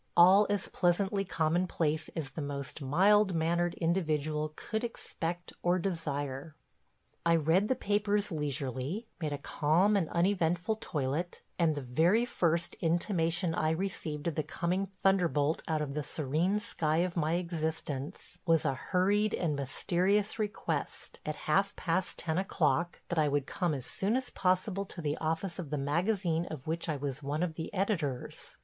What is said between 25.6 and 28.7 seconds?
the magazine of which I was one of the editors.